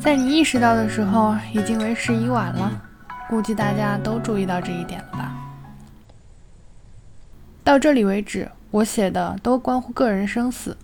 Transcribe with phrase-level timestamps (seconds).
[0.00, 2.82] 在你意识到的时候，已经为时已晚了。
[3.28, 5.34] 估计大家都注意到这一点了吧？
[7.64, 10.76] 到这里为止，我写的都关乎个人生死，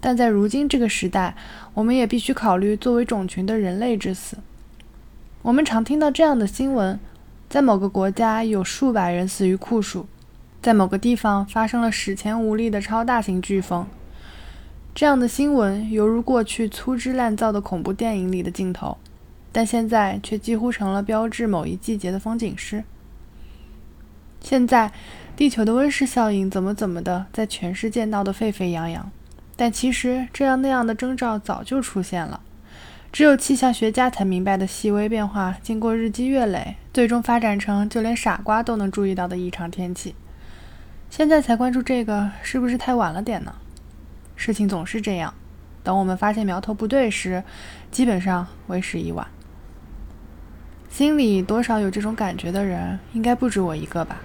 [0.00, 1.34] 但在如今这个时代，
[1.74, 4.36] 我们也必须考虑作为种群的人类之死。
[5.42, 6.98] 我们常听到这样的新闻：
[7.48, 10.06] 在某个国家有数百人死于酷暑，
[10.60, 13.86] 在某个地方发生了史前无力的超大型飓风。
[14.96, 18.96] 这样的新闻犹如过去粗制滥造的恐怖电影里的镜头。
[19.52, 22.82] 但现在却几乎成了标志某一季节的风景诗。
[24.40, 24.90] 现在，
[25.36, 29.10] 地球的温室效应怎么怎么的，在全世界闹得沸沸扬扬。
[29.54, 32.40] 但其实这样那样的征兆早就出现了，
[33.12, 40.14] 只有气象学家才明白的细微变化，经过日积月累，最终发展成就连傻瓜都能注意到的异常天气。
[41.10, 43.54] 现在才关注这个，是不是太晚了点呢？
[44.36, 45.34] 事情总是这样，
[45.82, 47.42] 等我们发现苗头不对时，
[47.90, 49.26] 基本上为时已晚。
[50.88, 54.20] 心里多少有这种感觉的人，应该不止我一个吧。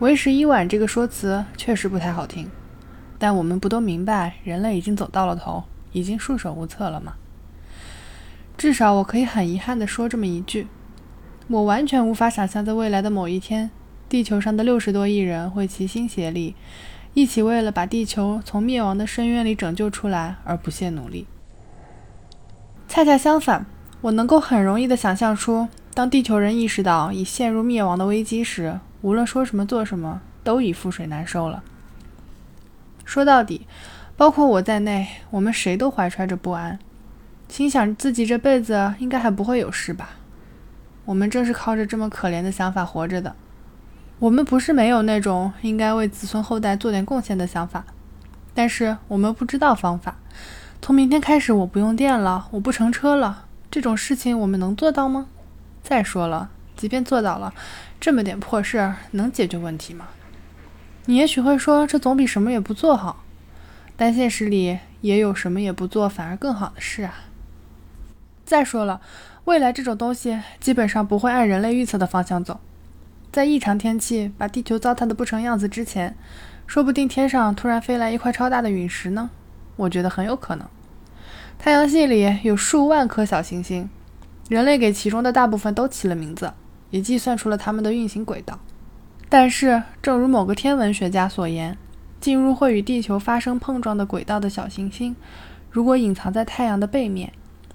[0.00, 2.50] 为时已晚这个说辞确实不太好听，
[3.18, 7.14] 但我们不都明白，人类已经走到了头，已经束手无策了吗？
[8.58, 10.66] 至少我可以很遗憾地说这么一句：
[11.48, 13.70] 我完全无法想象，在未来的某一天，
[14.08, 16.54] 地球上的六十多亿人会齐心协力，
[17.16, 21.26] 一起为了把地球从灭亡的深渊里拯救出来而不懈努力。
[22.86, 23.64] 恰恰相反。
[24.02, 31.64] 我能够很容易地想象出，当地球人意识到已陷入灭亡的危机时，无论说什么做什么，都已覆水难收了。
[33.06, 33.66] 说到底，
[34.14, 36.78] 包括我在内，我们谁都怀揣着不安，
[37.48, 40.10] 心想自己这辈子应该还不会有事吧。
[41.06, 43.34] 我们正是靠着这么可怜的想法活着的。
[44.18, 47.84] 我们不是没有那种应该为子孙后代做点贡献的想法，
[48.54, 50.16] 但是我们不知道方法。
[50.80, 53.44] 从明天开始，我不用电了，我不乘车了。
[53.70, 55.26] 这种事情我们能做到吗？
[55.82, 57.52] 再说了，即便做到了，
[58.00, 60.06] 这么点破事儿能解决问题吗？
[61.04, 63.22] 你也许会说，这总比什么也不做好。
[63.98, 67.14] 但现实里也有什么也不做反而更好的事啊。
[68.46, 69.02] 再说了，
[69.44, 72.60] 未来这种东西基本上不会按人类预测的方向走。
[73.36, 76.16] 在异常天气把地球糟蹋的不成样子之前，
[76.66, 79.28] 说不定天上突然飞来一块超大的陨石呢。
[79.76, 80.66] 我觉得很有可能。
[81.58, 83.90] 太阳系里有数万颗小行星，
[84.48, 86.50] 人类给其中的大部分都起了名字，
[86.88, 88.58] 也计算出了它们的运行轨道。
[89.28, 91.76] 但是，正如某个天文学家所言，
[92.18, 95.14] 进入会与地球发生碰撞的轨道的小行星，
[95.70, 97.30] 如果隐藏在太阳的背面，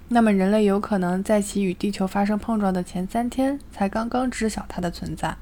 [0.08, 5.36] 那么人类有可能在其与地球发生碰撞的前三天才刚刚知晓它的存在。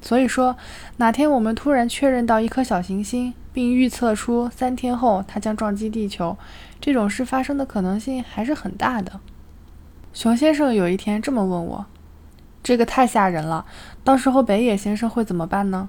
[0.00, 0.56] 所以说，
[0.98, 6.36] 哪天我们突然确认到一颗小行星，并预测出三天后它将撞击地球，
[6.80, 9.20] 这种事发生的可能性还是很大的。
[10.12, 11.86] 熊先生有一天这么问我
[12.62, 13.66] ：“这个太吓人了，
[14.04, 15.88] 到时候北野先生会怎么办呢？”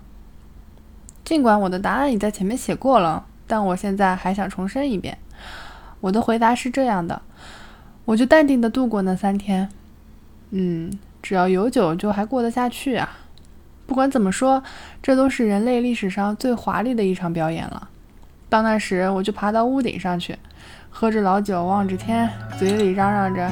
[1.24, 5.18] 尽管我的答案已在前面写过了，但我现在还想重申一遍。
[6.02, 7.22] 我的回答是这样的：
[8.06, 9.70] 我就淡定地度过那三天。
[10.50, 13.18] 嗯，只要有酒，就还过得下去啊。
[13.90, 14.64] 不管怎么说，
[15.02, 17.90] 这都是人类历史上最华丽的一场表演了。
[18.48, 20.38] 到那时，我就爬到屋顶上去，
[20.92, 22.30] 喝着老酒，望着天，
[22.60, 23.52] 嘴里嚷嚷着：“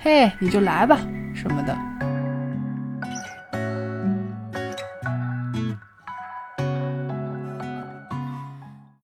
[0.00, 1.00] 嘿，你就来吧，
[1.34, 1.76] 什么的。”